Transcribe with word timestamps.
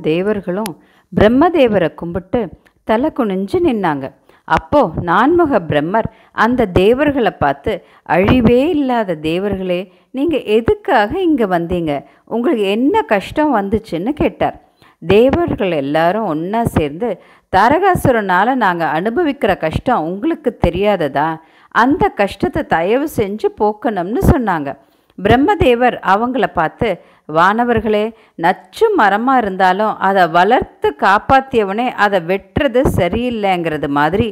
தேவர்களும் 0.00 0.72
பிரம்மதேவரை 1.12 1.88
கும்பிட்டு 1.94 2.40
தலை 2.84 3.10
குனிஞ்சு 3.18 3.58
நின்னாங்க. 3.68 4.06
அப்போ 4.44 4.80
நான்முக 5.08 5.58
பிரம்மர் 5.70 6.08
அந்த 6.32 6.66
தேவர்களை 6.66 7.30
பார்த்து 7.30 7.72
அழிவே 8.08 8.60
இல்லாத 8.76 9.14
தேவர்களே 9.14 9.80
நீங்கள் 10.10 10.46
எதுக்காக 10.56 11.20
இங்கே 11.20 11.46
வந்தீங்க? 11.46 11.92
உங்களுக்கு 12.26 12.64
என்ன 12.76 13.02
கஷ்டம் 13.02 13.56
வந்துச்சுன்னு 13.56 14.12
கேட்டார். 14.22 14.56
தேவர்கள் 15.02 15.72
எல்லாரும் 15.82 16.26
ஒன்றா 16.32 16.62
சேர்ந்து 16.64 17.08
தாரகாசுரனால் 17.52 18.52
நாங்கள் 18.54 18.92
அனுபவிக்கிற 18.98 19.52
கஷ்டம் 19.58 20.04
உங்களுக்கு 20.10 20.58
தெரியாததா? 20.66 21.28
அந்த 21.74 22.08
கஷ்டத்தை 22.08 22.62
தயவு 22.66 23.08
செஞ்சு 23.16 23.48
போக்கணும்னு 23.60 24.22
சொன்னாங்க. 24.32 24.70
பிரம்மதேவர் 25.18 25.96
அவங்கள 26.12 26.46
பார்த்து 26.54 26.88
வானவர்களே 27.28 28.02
நச்சு 28.44 28.86
மரமாக 28.98 29.42
இருந்தாலும் 29.42 29.92
அதை 30.08 30.24
வளர்த்து 30.36 30.88
காப்பாற்றியவனே 31.04 31.86
அதை 32.04 32.18
வெட்டுறது 32.30 32.80
சரியில்லைங்கிறது 32.98 33.88
மாதிரி 33.98 34.28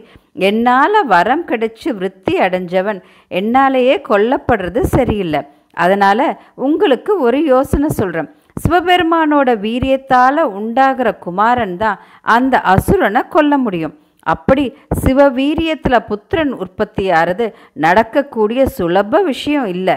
என்னால் 0.49 0.99
வரம் 1.15 1.47
கிடைச்சி 1.51 1.89
விருத்தி 1.97 2.35
அடைஞ்சவன் 2.47 3.01
என்னாலேயே 3.31 3.97
கொல்லப்படுறது 4.11 4.83
சரியில்லை. 4.97 5.41
அதனால் 5.75 6.27
உங்களுக்கு 6.67 7.13
ஒரு 7.21 7.39
யோசனை 7.45 7.89
சொல்கிறேன் 7.89 8.31
சிவபெருமானோட 8.63 9.51
வீரியத்தால் 9.67 10.43
உண்டாகிற 10.59 11.09
குமாரன் 11.27 11.77
தான் 11.77 12.01
அந்த 12.37 12.55
அசுரனை 12.75 13.23
கொல்ல 13.29 13.59
முடியும். 13.59 13.95
அப்படி 14.27 14.65
சிவவீரியத்தில் 15.03 16.07
புத்திரன் 16.09 16.53
உற்பத்தியாகிறது 16.63 17.47
நடக்கக்கூடிய 17.85 18.67
சுலப 18.79 19.23
விஷயம் 19.23 19.67
இல்லை. 19.67 19.97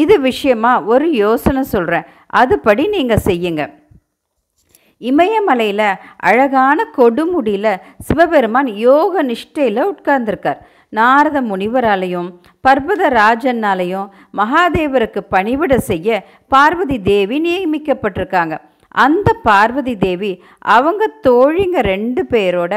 இது 0.00 0.14
விஷயமா 0.28 0.72
ஒரு 0.92 1.06
யோசனை 1.22 1.62
சொல்கிறேன் 1.74 2.08
அதுபடி 2.40 2.84
நீங்கள் 2.96 3.24
செய்யுங்க. 3.28 3.62
இமயமலையில் 5.10 5.88
அழகான 6.28 6.84
கொடுமுடியில் 6.98 7.80
சிவபெருமான் 8.06 8.70
யோக 8.86 9.22
நிஷ்டையில் 9.30 9.88
உட்கார்ந்திருக்கார். 9.92 10.60
நாரத 10.98 11.38
முனிவராலையும் 11.50 12.28
பர்வத 12.66 13.02
ராஜனாலையும் 13.20 14.10
மகாதேவருக்கு 14.40 15.20
பணிவிட 15.34 15.76
செய்ய 15.90 16.20
பார்வதி 16.54 16.98
தேவி 17.12 17.38
நியமிக்கப்பட்டிருக்காங்க. 17.46 18.54
அந்த 19.04 19.28
பார்வதி 19.48 19.94
தேவி 20.04 20.32
அவங்க 20.76 21.02
தோழிங்க 21.26 21.80
ரெண்டு 21.92 22.22
பேரோட 22.32 22.72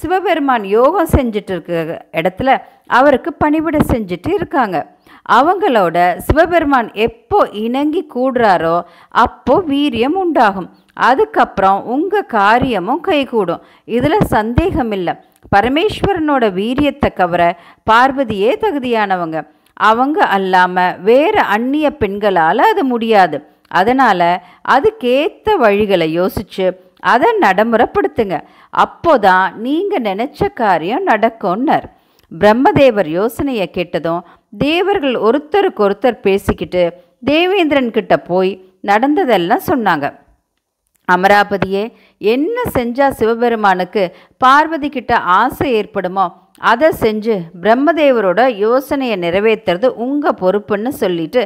சிவபெருமான் 0.00 0.64
யோகம் 0.76 1.12
செஞ்சுட்டு 1.16 1.52
இருக்க 1.54 1.98
இடத்துல 2.20 2.50
அவருக்கு 2.98 3.30
பணிவிட 3.44 3.78
செஞ்சுட்டு 3.92 4.30
இருக்காங்க. 4.38 4.78
அவங்களோட 5.32 5.96
சிவபெருமான் 6.26 6.88
எப்போ 7.06 7.38
இணங்கி 7.64 8.02
கூடுறாரோ 8.14 8.76
அப்போ 9.24 9.54
வீரியம் 9.68 10.16
உண்டாகும். 10.24 10.68
அதுக்கப்புறம் 11.08 11.80
உங்கள் 11.84 12.30
காரியமும் 12.36 13.00
கைகூடும். 13.00 13.64
இதில் 13.96 14.30
சந்தேகம் 14.36 14.92
இல்லை 14.92 15.14
பரமேஸ்வரனோட 15.56 16.44
வீரியத்தை 16.60 17.10
கவர 17.14 17.42
பார்வதியே 17.90 18.50
தகுதியானவங்க. 18.64 19.38
அவங்க 19.90 20.18
அல்லாமல் 20.36 20.96
வேறு 21.00 21.40
அந்நிய 21.54 21.88
பெண்களால் 22.02 22.62
அது 22.70 22.84
முடியாது. 22.84 23.38
அதனால் 23.80 24.30
அதுக்கேற்ற 24.74 25.56
வழிகளை 25.64 26.08
யோசித்து 26.20 26.66
அதை 27.12 27.28
நடைமுறைப்படுத்துங்க. 27.40 28.36
அப்போதான் 28.74 29.46
நீங்கள் 29.66 30.06
நினச்ச 30.08 30.48
காரியம் 30.54 31.02
நடக்கும்னர். 31.02 31.86
பிரம்மதேவர் 32.32 33.08
யோசனையை 33.18 33.66
கேட்டதும் 33.70 34.24
தேவர்கள் 34.58 35.14
ஒருத்தருக்கு 35.26 35.80
ஒருத்தர் 35.86 36.24
பேசிக்கிட்டு 36.26 36.82
தேவேந்திரன் 37.22 37.90
கிட்ட 37.90 38.14
போய் 38.30 38.50
நடந்ததெல்லாம் 38.80 39.68
சொன்னாங்க. 39.70 40.06
அமராபதியே 41.08 41.84
என்ன 42.18 42.56
செஞ்சா 42.76 43.06
சிவபெருமானுக்கு 43.18 44.02
பார்வதி 44.44 44.88
கிட்ட 44.88 45.12
ஆசை 45.38 45.68
ஏற்படுமோ 45.80 46.26
அதை 46.70 46.88
செஞ்சு 47.00 47.34
பிரம்மதேவரோட 47.62 48.40
யோசனையை 48.64 49.16
நிறைவேற்றுறது 49.24 49.88
உங்கள் 50.04 50.38
பொறுப்புன்னு 50.40 50.92
சொல்லிட்டு 51.02 51.42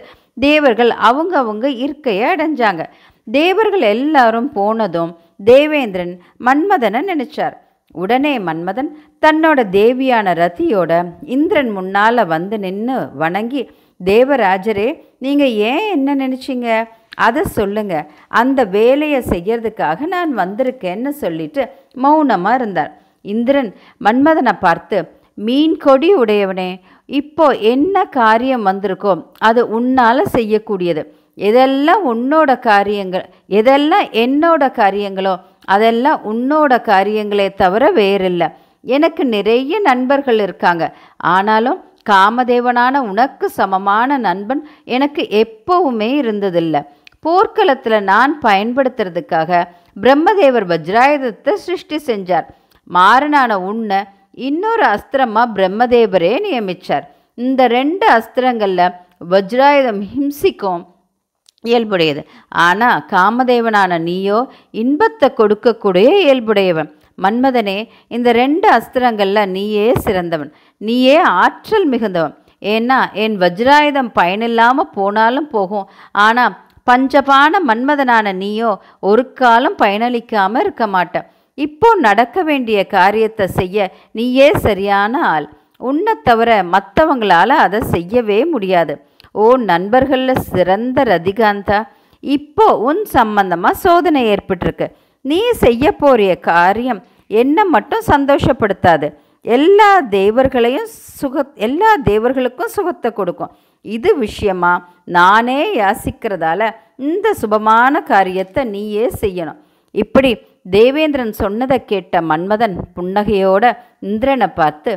தேவர்கள் 0.47 0.91
அவங்க 1.09 1.33
அவங்க 1.39 1.67
இருக்கையை 1.85 2.27
அடைஞ்சாங்க. 2.35 2.83
தேவர்கள் 3.27 3.85
எல்லாரும் 3.95 4.53
போனதும் 4.53 5.13
தேவேந்திரன் 5.45 6.15
மன்மதனை 6.47 7.03
நினைச்சார். 7.11 7.57
உடனே 7.93 8.35
மன்மதன் 8.49 8.91
தன்னோட 9.25 9.61
தேவியான 9.79 10.35
ரதியோட 10.43 10.93
இந்திரன் 11.37 11.71
முன்னால் 11.71 12.25
வந்து 12.35 12.59
நின்று 12.65 12.99
வணங்கி 13.23 13.63
தேவராஜரே 14.01 14.89
நீங்கள் 15.25 15.57
ஏன் 15.71 15.87
என்ன 15.97 16.15
நினச்சிங்க? 16.23 16.69
அதை 17.27 17.43
சொல்லுங்க. 17.59 17.95
அந்த 18.41 18.61
வேலையை 18.77 19.21
செய்யறதுக்காக 19.33 20.07
நான் 20.15 20.31
வந்திருக்கேன்னு 20.43 21.11
சொல்லிட்டு 21.23 21.63
மௌனமாக 22.05 22.59
இருந்தார். 22.61 22.93
இந்திரன் 23.35 23.71
மன்மதனை 24.07 24.55
பார்த்து 24.67 24.99
மீன் 25.39 25.77
கொடி 25.77 26.09
உடையவனே 26.23 26.71
இப்போ 27.09 27.47
என்ன 27.73 28.05
காரியம் 28.19 28.67
வந்திருக்கோ 28.71 29.13
அது 29.49 29.61
உன்னால் 29.79 30.33
செய்யக்கூடியது. 30.37 31.03
எதெல்லாம் 31.49 32.03
உன்னோட 32.13 32.51
காரியங்கள் 32.71 33.27
எதெல்லாம் 33.59 34.07
என்னோட 34.25 34.63
காரியங்களோ 34.81 35.35
அதெல்லாம் 35.65 36.21
உன்னோட 36.33 36.73
காரியங்களே 36.91 37.55
தவிர 37.55 37.91
வேறில்லை. 37.91 38.49
எனக்கு 38.81 39.25
நிறைய 39.25 39.81
நண்பர்கள் 39.81 40.39
இருக்காங்க. 40.39 40.95
ஆனாலும் 41.17 41.85
காமதேவனான 42.11 42.97
உனக்கு 42.99 43.51
சமமான 43.51 44.19
நண்பன் 44.19 44.69
எனக்கு 44.85 45.23
எப்பவுமே 45.23 46.11
இருந்ததில்லை. 46.23 46.87
போர்க்களத்தில் 47.21 48.03
நான் 48.03 48.39
பயன்படுத்துறதுக்காக 48.43 49.65
பிரம்மதேவர் 50.01 50.67
வஜ்ராயுதத்தை 50.73 51.53
சிருஷ்டி 51.53 51.97
செஞ்சார். 52.07 52.45
மாறனான 52.95 53.55
உன்னை 53.55 54.03
இன்னொரு 54.33 54.83
அஸ்திரமாக 54.83 55.55
பிரம்மதேவரே 55.55 56.35
நியமிச்சார். 56.51 57.03
இந்த 57.35 57.67
ரெண்டு 57.67 58.07
அஸ்திரங்களில் 58.09 58.93
வஜ்ராயுதம் 59.31 60.03
ஹிம்சிக்கும் 60.15 60.85
இயல்புடையது. 61.71 62.23
ஆனால் 62.67 63.05
காமதேவனான 63.13 63.99
நீயோ 64.09 64.39
இன்பத்தை 64.83 65.29
கொடுக்கக்கூடிய 65.41 66.09
இயல்புடையவன். 66.25 66.91
மன்மதனே 67.19 67.79
இந்த 68.17 68.29
ரெண்டு 68.43 68.67
அஸ்திரங்களில் 68.77 69.51
நீயே 69.57 69.87
சிறந்தவன். 70.05 70.51
நீயே 70.81 71.17
ஆற்றல் 71.43 71.87
மிகுந்தவன். 71.93 72.35
ஏன்னா 72.75 72.99
என் 73.23 73.37
வஜ்ராயுதம் 73.45 74.11
பயனில்லாமல் 74.19 74.93
போனாலும் 74.97 75.49
போகும். 75.55 75.87
ஆனால் 76.27 76.57
பஞ்சபான 76.89 77.61
மன்மதனான 77.69 78.27
நீயோ 78.43 78.71
ஒரு 79.09 79.25
காலம் 79.41 79.77
பயனளிக்காமல் 79.83 80.63
இருக்க 80.65 80.87
மாட்ட 80.95 81.25
இப்போ 81.59 81.89
நடக்க 82.07 82.37
வேண்டிய 82.49 82.79
காரியத்தை 82.97 83.47
செய்ய 83.59 83.89
நீயே 84.19 84.49
சரியான 84.67 85.21
ஆள். 85.33 85.47
உன்னை 85.89 86.15
தவிர 86.29 86.51
மற்றவங்களால 86.75 87.51
அதை 87.65 87.81
செய்யவே 87.95 88.39
முடியாது. 88.53 88.95
ஓ 89.35 89.47
நண்பர்களில் 89.71 90.45
சிறந்த 90.53 91.03
ரதிகாந்தா 91.13 91.79
இப்போ 92.25 92.67
உன் 92.89 93.03
சம்பந்தமாக 93.17 93.81
சோதனை 93.85 94.23
ஏற்பட்டிருக்கு. 94.35 94.87
நீ 95.25 95.41
செய்ய 95.65 95.85
போறிய 96.03 96.33
காரியம் 96.51 97.01
என்ன 97.43 97.65
மட்டும் 97.75 98.05
சந்தோஷப்படுத்தாது. 98.13 99.09
எல்லா 99.45 99.91
தேவர்களையும் 100.19 100.89
சுக 101.21 101.45
எல்லா 101.67 101.91
தேவர்களுக்கும் 102.11 102.75
சுகத்தை 102.77 103.11
கொடுக்கும். 103.13 103.53
இது 103.85 104.11
விஷயமா? 104.25 104.73
நானே 105.19 105.61
யாசிக்கிறதால 105.81 106.71
இந்த 107.11 107.29
சுபமான 107.41 108.03
காரியத்தை 108.13 108.63
நீயே 108.75 109.07
செய்யணும். 109.23 109.61
இப்படி 109.95 110.31
தேவேந்திரன் 110.77 111.35
சொன்னதை 111.41 111.79
கேட்ட 111.85 112.21
மன்மதன் 112.31 112.77
புன்னகையோட 112.97 113.65
இந்திரனை 114.11 114.49
பார்த்து 114.61 114.93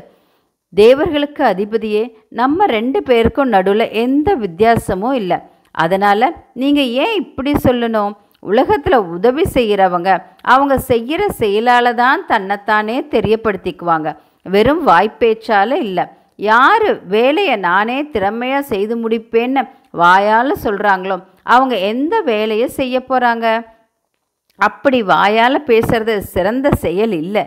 தேவர்களுக்கு 0.81 1.41
அதிபதியே 1.51 2.03
நம்ம 2.39 2.65
ரெண்டு 2.77 2.99
பேருக்கும் 3.09 3.53
நடுவில் 3.55 3.93
எந்த 4.03 4.29
வித்தியாசமும் 4.43 5.17
இல்லை. 5.21 5.37
அதனால் 5.83 6.35
நீங்கள் 6.61 6.91
ஏன் 7.03 7.15
இப்படி 7.21 7.51
சொல்லணும்? 7.65 8.13
உலகத்தில் 8.51 8.97
உதவி 9.15 9.43
செய்கிறவங்க 9.55 10.09
அவங்க 10.53 10.75
செய்கிற 10.89 11.21
செயலால் 11.41 11.91
தான் 12.01 12.21
தன்னைத்தானே 12.31 12.97
தெரியப்படுத்திக்குவாங்க. 13.15 14.09
வெறும் 14.53 14.83
வாய்ப்பேச்சால் 14.89 15.75
இல்லை. 15.85 16.05
யார் 16.49 16.87
வேலையை 17.15 17.55
நானே 17.69 17.97
திறமையாக 18.15 18.69
செய்து 18.71 18.95
முடிப்பேன்னு 19.03 19.61
வாயால் 20.01 20.61
சொல்கிறாங்களோ 20.65 21.17
அவங்க 21.53 21.75
எந்த 21.91 22.15
வேலையை 22.31 22.67
செய்ய 22.79 22.95
போகிறாங்க 23.09 23.47
அப்படி 24.59 24.99
வாயால் 25.13 25.67
பேசுறது 25.69 26.13
சிறந்த 26.33 26.67
செயல் 26.83 27.15
இல்லை. 27.23 27.43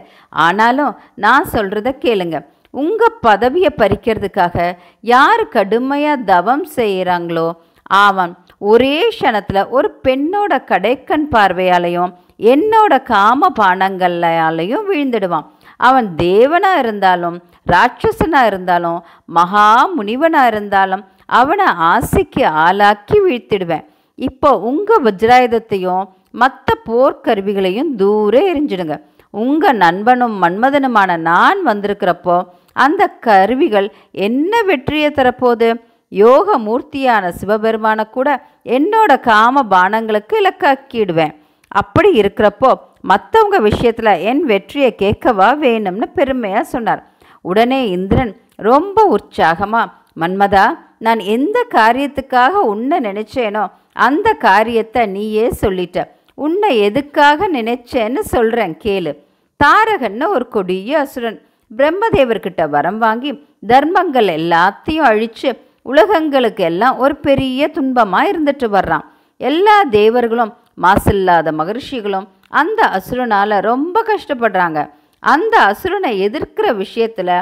ஆனாலும் 0.47 0.93
நான் 1.25 1.47
சொல்கிறத 1.55 1.91
கேளுங்கள் 2.05 2.47
உங்கள் 2.71 3.19
பதவியை 3.21 3.71
பறிக்கிறதுக்காக 3.77 4.77
யார் 5.01 5.49
கடுமையாக 5.49 6.23
தவம் 6.23 6.67
செய்கிறாங்களோ 6.77 7.49
அவன் 7.91 8.33
ஒரே 8.59 8.97
க்ஷணத்தில் 9.09 9.69
ஒரு 9.69 9.89
பெண்ணோட 10.03 10.53
கடைக்கண் 10.71 11.27
பார்வையாலையும் 11.35 12.13
என்னோட 12.53 13.03
காம 13.03 13.51
பானங்களாலையும் 13.61 14.89
விழுந்துடுவான். 14.91 15.47
அவன் 15.77 16.09
தேவனாக 16.17 16.79
இருந்தாலும் 16.79 17.43
ராட்சசனாக 17.67 18.47
இருந்தாலும் 18.47 19.01
மகா 19.25 19.91
முனிவனாக 19.97 20.47
இருந்தாலும் 20.47 21.05
அவனை 21.27 21.65
ஆசைக்கு 21.65 22.47
ஆளாக்கி 22.47 23.19
வீழ்த்திடுவேன். 23.21 23.85
இப்போ 24.15 24.51
உங்கள் 24.71 25.03
வஜ்ராயுதத்தையும் 25.03 26.05
மற்ற 26.31 26.75
போர்க்கருவிகளையும் 26.87 27.91
தூரே 27.97 28.41
எரிஞ்சிடுங்க. 28.53 28.97
உங்கள் 29.35 29.81
நண்பனும் 29.85 30.37
மன்மதனுமான 30.43 31.17
நான் 31.31 31.61
வந்திருக்கிறப்போ 31.67 32.37
அந்த 32.85 33.03
கருவிகள் 33.27 33.89
என்ன 34.27 34.63
வெற்றியை 34.63 35.11
தரப்போகுது? 35.11 35.69
யோக 36.13 36.59
மூர்த்தியான 36.59 37.31
சிவபெருமானை 37.41 38.05
கூட 38.11 38.29
என்னோட 38.77 39.13
காம 39.21 39.63
பானங்களுக்கு 39.71 40.35
இலக்காக்கிடுவேன். 40.43 41.35
அப்படி 41.73 42.11
இருக்கிறப்போ 42.21 42.71
மற்றவங்க 43.11 43.57
விஷயத்தில் 43.69 44.21
என் 44.31 44.43
வெற்றியை 44.53 44.91
கேட்கவா 45.03 45.49
வேணும்னு 45.65 46.07
பெருமையாக 46.19 46.71
சொன்னார். 46.75 47.03
உடனே 47.45 47.81
இந்திரன் 47.97 48.33
ரொம்ப 48.69 49.05
உற்சாகமாக 49.17 49.93
மன்மதா 50.21 50.67
நான் 51.07 51.21
எந்த 51.35 51.59
காரியத்துக்காக 51.75 52.63
உன்னை 52.73 52.97
நினைச்சேனோ 53.01 53.65
அந்த 54.07 54.29
காரியத்தை 54.47 55.03
நீயே 55.07 55.47
சொல்லிட்ட. 55.61 55.99
உன்னை 56.45 56.71
எதுக்காக 56.89 57.49
நினைச்சேன்னு 57.57 58.23
சொல்கிறேன் 58.35 58.75
கேளு. 58.85 59.13
தாரகன்னு 59.61 60.27
ஒரு 60.37 60.47
கொடிய 60.55 60.99
அசுரன் 61.05 61.39
பிரம்மதேவர்கிட்ட 61.71 62.63
வரம் 62.75 62.99
வாங்கி 63.05 63.31
தர்மங்கள் 63.73 64.29
எல்லாத்தையும் 64.39 65.09
அழித்து 65.11 65.51
உலகங்களுக்கு 65.93 66.65
எல்லாம் 66.71 66.97
ஒரு 67.05 67.15
பெரிய 67.27 67.71
துன்பமாக 67.77 68.31
இருந்துட்டு 68.33 68.67
வர்றான். 68.77 69.05
எல்லா 69.41 69.77
தேவர்களும் 69.99 70.53
மாசில்லாத 70.85 71.53
மகர்ஷிகளும் 71.61 72.27
அந்த 72.61 72.81
அசுரனால் 72.99 73.57
ரொம்ப 73.71 74.05
கஷ்டப்படுறாங்க. 74.11 74.79
அந்த 75.23 75.55
அசுரனை 75.71 76.13
எதிர்க்கிற 76.27 76.67
விஷயத்தில் 76.83 77.37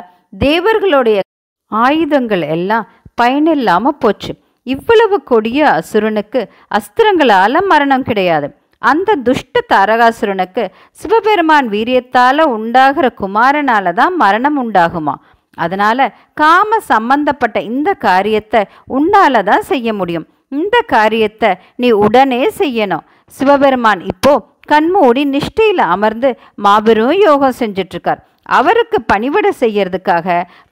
தேவர்களுடைய 0.47 1.19
ஆயுதங்கள் 1.73 2.45
எல்லாம் 2.57 2.89
பயனில்லாமல் 3.21 4.01
போச்சு. 4.03 4.33
இவ்வளவு 4.67 5.17
கொடிய 5.31 5.61
அசுரனுக்கு 5.81 6.41
அஸ்திரங்களால் 6.79 7.67
மரணம் 7.73 8.07
கிடையாது. 8.09 8.49
அந்த 8.91 9.11
துஷ்ட 9.27 9.63
தாரகாசுரனுக்கு 9.73 10.65
சிவபெருமான் 11.01 11.69
வீரியத்தால 11.75 12.47
உண்டாகிற 12.57 13.07
குமாரனால 13.21 13.93
தான் 14.01 14.15
மரணம் 14.23 14.59
உண்டாகுமா? 14.63 15.15
அதனால 15.65 16.09
காம 16.41 16.79
சம்பந்தப்பட்ட 16.93 17.59
இந்த 17.71 17.91
காரியத்தை 18.07 18.61
உன்னால 18.99 19.43
தான் 19.51 19.65
செய்ய 19.71 19.95
முடியும். 20.01 20.27
இந்த 20.59 20.77
காரியத்தை 20.95 21.51
நீ 21.83 21.89
உடனே 22.07 22.43
செய்யணும். 22.61 23.07
சிவபெருமான் 23.35 24.03
இப்போ 24.13 24.35
கண்மூடி 24.73 25.23
நிஷ்டையில் 25.35 25.83
அமர்ந்து 25.95 26.31
மாபெரும் 26.65 27.17
யோகம் 27.27 27.59
செஞ்சிட்ருக்கார். 27.61 28.21
அவருக்கு 28.59 28.99
பணிவிட 29.13 29.47
செய்யறதுக்காக 29.63 30.27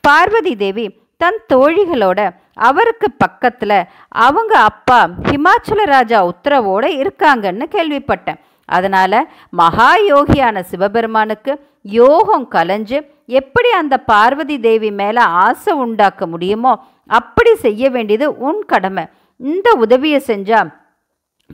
பார்வதி 0.06 0.52
தேவி 0.62 0.84
தன் 1.24 1.38
தோழிகளோட 1.52 2.20
அவருக்கு 2.68 3.08
பக்கத்துல 3.24 3.72
அவங்க 4.24 4.52
அப்பா 4.70 4.98
ஹிமாச்சல 5.28 5.84
ராஜா 5.94 6.18
உத்தரவோட 6.30 6.84
இருக்காங்கன்னு 7.02 7.66
கேள்விப்பட்டேன். 7.74 8.40
அதனால 8.68 9.12
மகா 9.60 9.88
யோகியான 10.10 10.62
சிவபெருமானுக்கு 10.70 11.52
யோகம் 11.82 12.46
கலைஞ்சு 12.50 12.98
எப்படி 13.40 13.70
அந்த 13.80 13.94
பார்வதி 14.10 14.56
தேவி 14.60 14.90
மேல 15.00 15.18
ஆசை 15.44 15.72
உண்டாக்க 15.84 16.26
முடியுமோ 16.26 16.72
அப்படி 17.20 17.52
செய்ய 17.64 17.90
வேண்டியது 17.90 18.26
உன் 18.46 18.60
கடமை. 18.72 19.04
இந்த 19.36 19.68
உதவியை 19.84 20.20
செஞ்சா 20.26 20.60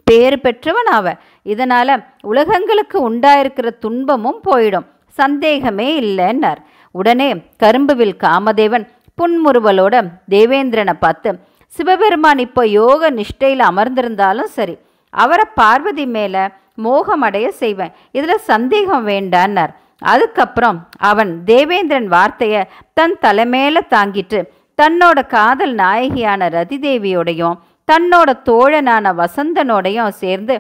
பேர் 0.09 0.41
பெற்றவன் 0.41 0.91
ஆவ 0.97 1.15
இதனால 1.53 1.89
உலகங்களுக்கு 2.33 2.99
உண்டாயிருக்கிற 3.11 3.69
துன்பமும் 3.85 4.41
போயிடும். 4.49 4.89
சந்தேகமே 5.21 5.89
இல்லைன்னார். 6.01 6.61
உடனே 6.99 7.29
கரும்புவில் 7.63 8.15
காமதேவன் 8.25 8.85
புன்முறுவலோட 9.21 9.95
தேவேந்திரனை 10.35 10.95
பார்த்து 11.01 11.31
சிவபெருமான் 11.73 12.41
இப்போ 12.47 12.63
யோக 12.81 13.11
நிஷ்டையில் 13.11 13.63
அமர்ந்திருந்தாலும் 13.71 14.51
சரி 14.57 14.75
அவரை 15.15 15.45
பார்வதி 15.61 16.07
மேலே 16.17 16.43
மோகமடைய 16.85 17.47
செய்வேன். 17.63 17.93
இதில் 18.19 18.47
சந்தேகம் 18.51 19.07
வேண்டான்னார். 19.07 19.73
அதுக்கப்புறம் 20.13 20.79
அவன் 21.11 21.31
தேவேந்திரன் 21.45 22.09
வார்த்தையை 22.15 22.61
தன் 22.99 23.17
தலைமையில 23.25 23.79
தாங்கிட்டு 23.95 24.39
தன்னோட 24.79 25.19
காதல் 25.35 25.75
நாயகியான 25.75 26.49
ரதிதேவியோடையும் 26.57 27.59
தன்னோட 27.89 28.31
தோழனான 28.49 29.13
வசந்தனோடையும் 29.21 30.19
சேர்ந்து 30.23 30.55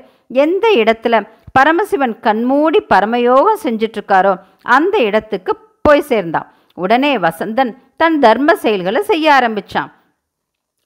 எந்த 0.44 0.66
இடத்துல 0.82 1.22
பரமசிவன் 1.52 2.16
கண்மூடி 2.26 2.80
பரமயோகம் 2.92 3.62
செஞ்சிட்ருக்காரோ 3.64 4.32
அந்த 4.76 4.96
இடத்துக்கு 5.08 5.52
போய் 5.82 6.08
சேர்ந்தான். 6.10 6.48
உடனே 6.84 7.12
வசந்தன் 7.18 7.70
தன் 7.96 8.18
தர்ம 8.18 8.54
செயல்களை 8.64 9.00
செய்ய 9.02 9.26
ஆரம்பிச்சான். 9.38 9.90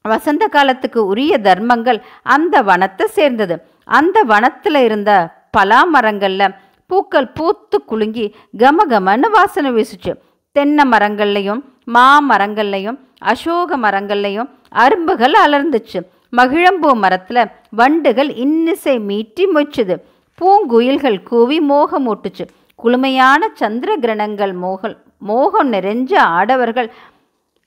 வசந்த 0.04 0.44
காலத்துக்கு 0.46 1.00
உரிய 1.06 1.32
தர்மங்கள் 1.38 1.98
அந்த 2.22 2.62
வனத்தை 2.62 3.06
சேர்ந்தது. 3.18 3.56
அந்த 3.98 4.16
வனத்தில் 4.32 4.80
இருந்த 4.82 5.10
பலா 5.50 5.80
மரங்களில் 5.84 6.54
பூக்கள் 6.90 7.28
பூத்து 7.28 7.76
குலுங்கி 7.84 8.26
கமகமன்னு 8.58 9.28
வாசனை 9.30 9.70
வீசுச்சு. 9.70 10.12
தென்னை 10.56 10.84
மரங்கள்லையும் 10.90 11.60
மா 11.84 12.06
மரங்கள்லையும் 12.30 12.98
அசோக 13.18 13.76
மரங்கள்லையும் 13.76 14.50
அரும்புகள் 14.84 15.34
அலர்ந்துச்சு. 15.44 16.00
மகிழம்பூ 16.36 16.90
மரத்தில் 17.02 17.50
வண்டுகள் 17.70 18.30
இன்னிசை 18.44 18.96
மீட்டி 19.08 19.44
மொய்ச்சுது. 19.54 19.96
பூங்குயில்கள் 20.38 21.18
கூவி 21.22 21.58
மோகம் 21.60 22.06
மோகமூட்டுச்சு 22.06 22.44
குளுமையான 22.82 23.42
சந்திர 23.54 23.90
கிரணங்கள் 23.96 24.54
மோகல் 24.62 24.94
மோகம் 25.30 25.72
நிறைஞ்ச 25.72 26.12
ஆடவர்கள் 26.38 26.88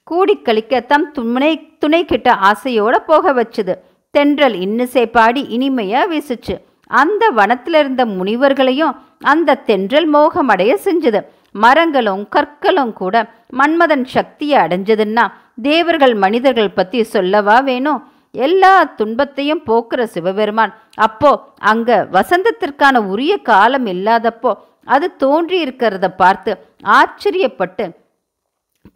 கூடி 0.08 0.36
கழிக்க 0.42 0.80
தம் 0.92 1.08
துணை 1.12 1.52
துணை 1.82 2.02
கிட்ட 2.06 2.30
ஆசையோட 2.50 2.96
போக 3.10 3.34
வச்சுது. 3.40 3.74
தென்றல் 4.14 4.56
இன்னிசை 4.66 5.04
பாடி 5.16 5.42
இனிமையா 5.58 6.02
வீசுச்சு. 6.12 6.56
அந்த 7.02 7.24
வனத்தில் 7.40 7.78
இருந்த 7.82 8.04
முனிவர்களையும் 8.06 8.94
அந்த 9.34 9.60
தென்றல் 9.70 10.08
மோகமடைய 10.14 10.74
செஞ்சது. 10.86 11.22
மரங்களும் 11.64 12.24
கற்களும் 12.36 12.94
கூட 12.94 13.16
மன்மதன் 13.60 14.06
சக்தியை 14.16 14.58
அடைஞ்சதுன்னா 14.60 15.26
தேவர்கள் 15.62 16.16
மனிதர்கள் 16.24 16.76
பத்தி 16.78 17.00
சொல்லவா 17.14 17.58
வேணும் 17.70 18.02
எல்லா 18.32 18.74
துன்பத்தையும் 19.00 19.64
போக்குற 19.68 20.02
சிவபெருமான். 20.14 20.74
அப்போ 21.08 21.32
அங்க 21.72 22.08
வசந்தத்திற்கான 22.16 22.96
உரிய 23.14 23.34
காலம் 23.50 23.88
இல்லாதப்போ 23.96 24.52
அது 24.94 25.08
தோன்றி 25.24 25.58
இருக்கிறத 25.66 26.08
பார்த்து 26.22 26.52
ஆச்சரியப்பட்டு 26.98 27.86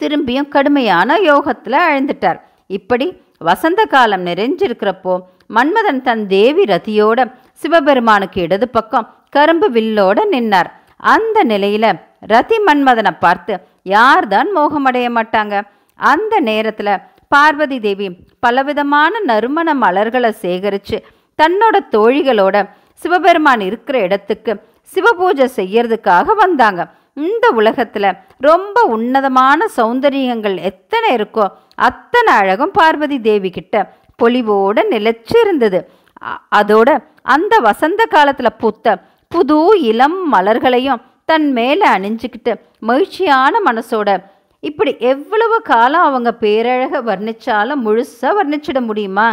திரும்பியும் 0.02 0.52
கடுமையான 0.56 1.18
யோகத்தில் 1.30 1.78
அழுந்துட்டார். 1.88 2.40
இப்படி 2.78 3.08
வசந்த 3.50 3.82
காலம் 3.94 4.26
நிறைஞ்சிருக்கிறப்போ 4.30 5.14
மன்மதன் 5.56 6.02
தன் 6.08 6.24
தேவி 6.36 6.64
ரதியோட 6.74 7.20
சிவபெருமானுக்கு 7.62 8.40
இடது 8.46 8.68
பக்கம் 8.76 9.10
கரும்பு 9.36 9.68
வில்லோட 9.78 10.20
நின்னார். 10.34 10.70
அந்த 11.14 11.38
நிலையில 11.52 11.86
ரதி 12.34 12.58
மன்மதனை 12.68 13.14
பார்த்து 13.20 13.54
யார்தான் 13.96 14.50
மோகமடைய 14.58 15.08
மாட்டாங்க? 15.18 15.56
அந்த 16.00 16.34
நேரத்துல 16.50 16.90
பார்வதி 17.34 17.78
தேவி 17.86 18.08
பலவிதமான 18.46 19.14
நறுமண 19.30 19.74
மலர்களை 19.84 20.32
சேகரித்து 20.44 20.98
தன்னோட 21.40 21.76
தோழிகளோட 21.96 22.56
சிவபெருமான் 23.02 23.60
இருக்கிற 23.60 24.00
இடத்துக்கு 24.00 24.52
சிவபூஜை 24.94 25.48
செய்யறதுக்காக 25.56 26.36
வந்தாங்க. 26.36 26.82
இந்த 27.14 27.50
உலகத்தில் 27.50 28.16
ரொம்ப 28.40 28.82
உன்னதமான 28.82 29.66
சௌந்தரியங்கள் 29.78 30.62
எத்தனை 30.62 31.16
இருக்கோ 31.16 31.46
அத்தனை 31.76 32.34
அழகும் 32.34 32.72
பார்வதி 32.72 33.22
தேவி 33.22 33.50
கிட்ட 33.50 33.94
பொலிவோட 34.24 34.80
நிலச்சி 34.92 35.38
இருந்தது. 35.42 35.80
அ- 36.24 36.42
அதோட 36.56 37.04
அந்த 37.22 37.60
வசந்த 37.60 38.06
காலத்தில் 38.06 38.58
பூத்த 38.58 38.98
புது 39.28 39.82
இளம் 39.82 40.34
மலர்களையும் 40.34 41.02
தன் 41.26 41.52
மேலே 41.52 41.86
அணிஞ்சுக்கிட்டு 41.90 42.54
மகிழ்ச்சியான 42.80 43.60
மனசோட 43.66 44.24
இப்படி 44.60 44.96
எவ்வளவு 45.00 45.62
காலம் 45.62 46.02
அவங்க 46.02 46.34
பேரழக 46.34 47.02
வர்ணிச்சாலும் 47.02 47.82
முழுசாக 47.86 48.34
வர்ணிச்சிட 48.42 48.80
முடியுமா? 48.82 49.28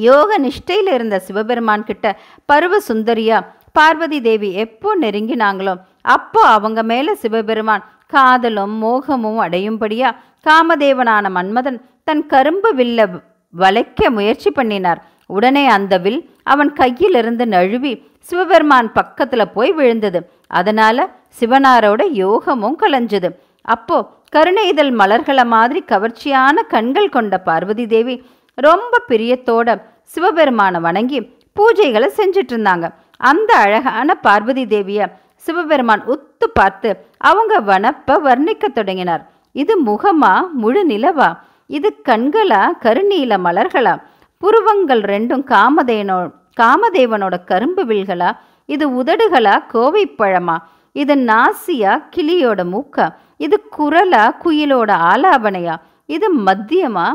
யோக 0.00 0.38
நிஷ்டையில் 0.38 0.90
இருந்த 0.94 1.16
சிவபெருமான் 1.18 1.84
கிட்ட 1.84 2.06
பருவ 2.44 2.78
சுந்தரியா 2.88 3.38
பார்வதி 3.72 4.18
தேவி 4.20 4.50
எப்போ 4.64 4.90
நெருங்கினாங்களோ 5.00 5.74
அப்போ 6.14 6.42
அவங்க 6.56 6.80
மேலே 6.82 7.14
சிவபெருமான் 7.14 7.84
காதலும் 8.06 8.74
மோகமும் 8.82 9.40
அடையும்படியா 9.46 10.10
காமதேவனான 10.46 11.30
மன்மதன் 11.36 11.78
தன் 12.04 12.24
கரும்பு 12.26 12.70
வில்ல 12.74 13.06
வளைக்க 13.54 14.10
முயற்சி 14.10 14.50
பண்ணினார். 14.50 15.00
உடனே 15.26 15.64
அந்த 15.66 15.94
வில் 15.98 16.20
அவன் 16.52 16.70
கையிலிருந்து 16.72 17.44
நழுவி 17.54 17.92
சிவபெருமான் 18.28 18.88
பக்கத்துல 18.98 19.42
போய் 19.54 19.72
விழுந்தது. 19.72 20.20
அதனால 20.48 21.06
சிவனாரோட 21.40 22.02
யோகமும் 22.24 22.76
கலைஞ்சது. 22.82 23.28
அப்போ 23.74 23.96
கருணை 24.34 24.64
இதழ் 24.68 24.90
மலர்களை 24.90 25.44
மாதிரி 25.54 25.80
கவர்ச்சியான 25.92 26.56
கண்கள் 26.74 27.08
கொண்ட 27.08 27.34
பார்வதி 27.48 27.86
தேவி 27.86 28.14
ரொம்ப 28.64 29.00
பிரியத்தோட 29.08 29.68
சிவபெருமானை 30.12 30.78
வணங்கி 30.86 31.18
பூஜைகளை 31.56 32.08
செஞ்சிட்டு 32.18 32.52
இருந்தாங்க 32.54 32.86
அந்த 33.30 33.50
அழகான 33.64 34.08
பார்வதி 34.26 34.64
தேவியை 34.72 35.06
சிவபெருமான் 35.46 36.02
உத்து 36.12 36.46
பார்த்து 36.58 36.90
அவங்க 37.28 37.54
வனப்ப 37.70 38.16
வர்ணிக்க 38.26 38.64
தொடங்கினார். 38.78 39.22
இது 39.62 39.74
முகமா 39.88 40.32
முழு 40.62 40.82
நிலவா? 40.92 41.28
இது 41.76 41.88
கண்களா 42.08 42.62
கருநீல 42.84 43.38
மலர்களா? 43.46 43.94
புருவங்கள் 44.42 45.02
ரெண்டும் 45.12 45.44
காமதேனோ 45.52 46.16
காமதேவனோட 46.60 47.36
கரும்பு 47.50 47.84
வில்களா? 47.90 48.30
இது 48.74 48.84
உதடுகளா 49.00 49.54
கோவைப்பழமா 49.72 50.56
இது 51.02 51.14
நாசியா 51.30 51.92
கிளியோட 52.14 52.60
மூக்கா? 52.72 53.06
இது 53.46 53.56
குரலா 53.78 54.24
குயிலோட 54.42 54.90
ஆலாபனையா? 55.12 55.74
இது 56.16 56.26
மத்தியமா? 56.48 57.06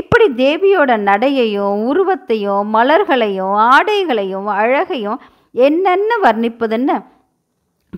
இப்படி 0.00 0.26
தேவியோட 0.42 0.90
நடையையும் 1.08 1.76
உருவத்தையும் 1.90 2.64
மலர்களையும் 2.74 3.54
ஆடைகளையும் 3.72 4.48
அழகையும் 4.60 5.20
என்னென்ன 5.54 6.10
வர்ணிப்பதுன்னு 6.24 6.96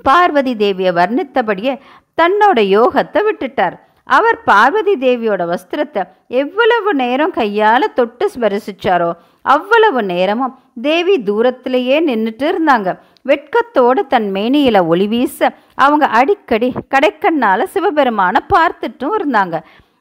பார்வதி 0.08 0.52
தேவியை 0.64 0.92
வர்ணித்தபடியே 0.98 1.72
தன்னோட 2.18 2.58
யோகத்தை 2.76 3.20
விட்டுட்டார். 3.26 3.76
அவர் 4.16 4.36
பார்வதி 4.48 4.94
தேவியோட 5.04 5.42
வஸ்திரத்தை 5.50 6.02
எவ்வளவு 6.40 6.90
நேரம் 7.00 7.34
கையால் 7.38 7.94
தொட்டு 7.98 8.24
ஸ்பரிசிச்சாரோ 8.34 9.10
அவ்வளவு 9.54 10.00
நேரமும் 10.12 10.54
தேவி 10.88 11.14
தூரத்திலேயே 11.28 11.96
நின்றுட்டு 12.08 12.46
இருந்தாங்க. 12.52 12.88
வெட்கத்தோடு 13.30 14.00
தன் 14.12 14.28
மேனியில 14.36 14.78
ஒளி 14.92 15.06
வீச 15.12 15.38
அவங்க 15.84 16.04
அடிக்கடி 16.20 16.68
கடைக்கண்ணால் 16.94 17.70
சிவபெருமானை 17.74 18.42
பார்த்துட்டும் 18.54 19.16
இருந்தாங்க. 19.18 19.56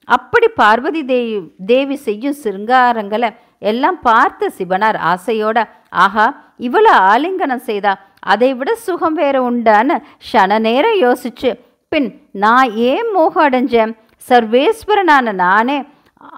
அப்படி 0.10 0.48
பார்வதி 0.56 1.04
தேவி 1.06 1.38
தேவி 1.66 1.96
செய்யும் 1.96 2.40
சிருங்காரங்களை 2.44 3.30
எல்லாம் 3.62 4.00
பார்த்த 4.02 4.52
சிவனார் 4.60 4.98
ஆசையோட 5.12 5.60
ஆஹா 5.94 6.26
இவ்வளோ 6.60 6.92
ஆலிங்கனம் 7.06 7.66
செய்தா 7.66 7.94
அதை 8.24 8.54
விட 8.54 8.76
சுகம் 8.76 9.14
வேற 9.14 9.42
உண்டான்னு 9.42 9.96
ஷன 10.32 10.60
நேரம் 10.60 10.98
யோசிச்சு 11.02 11.50
பின் 11.92 12.10
நான் 12.36 12.72
ஏன் 12.86 13.12
மோகம் 13.14 13.44
அடைஞ்சேன்? 13.44 13.92
சர்வேஸ்வரனான 14.28 15.34
நானே 15.34 15.78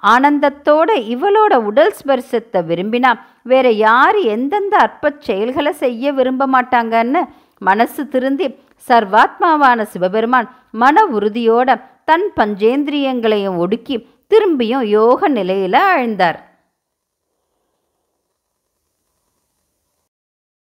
ஆனந்தத்தோட 0.04 0.90
இவளோட 1.08 1.54
உடல் 1.64 1.92
ஸ்பர்சத்தை 1.92 2.60
விரும்பினா 2.66 3.10
வேற 3.42 3.70
யார் 3.70 4.18
எந்தெந்த 4.26 4.74
அற்பச் 4.78 5.20
செயல்களை 5.20 5.72
செய்ய 5.72 6.12
விரும்ப 6.12 6.46
மாட்டாங்கன்னு 6.46 7.22
மனசு 7.62 8.08
திருந்தி 8.08 8.46
சர்வாத்மாவான 8.88 9.82
சிவபெருமான் 9.82 10.48
மன 10.72 11.04
உறுதியோட 11.06 11.70
தன் 12.04 12.32
பஞ்சேந்திரியங்களையும் 12.36 13.56
ஒடுக்கி 13.56 14.06
திரும்பியும் 14.30 14.84
யோக 14.84 15.28
நிலையில் 15.28 15.72
ஆழ்ந்தார். 15.72 16.38